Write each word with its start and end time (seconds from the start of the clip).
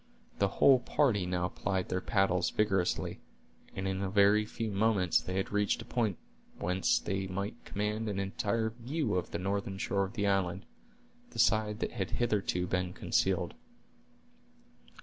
The 0.39 0.47
whole 0.57 0.79
party 0.79 1.27
now 1.27 1.49
plied 1.49 1.89
their 1.89 2.01
paddles 2.01 2.49
vigorously, 2.49 3.19
and 3.75 3.87
in 3.87 4.01
a 4.01 4.09
very 4.09 4.47
few 4.47 4.71
moments 4.71 5.21
they 5.21 5.35
had 5.35 5.51
reached 5.51 5.79
a 5.79 5.85
point 5.85 6.17
whence 6.57 6.97
they 6.97 7.27
might 7.27 7.63
command 7.65 8.09
an 8.09 8.17
entire 8.17 8.71
view 8.71 9.13
of 9.13 9.29
the 9.29 9.37
northern 9.37 9.77
shore 9.77 10.03
of 10.05 10.13
the 10.13 10.25
island, 10.25 10.65
the 11.29 11.37
side 11.37 11.81
that 11.81 11.91
had 11.91 12.09
hitherto 12.17 12.65
been 12.65 12.93
concealed. 12.93 13.53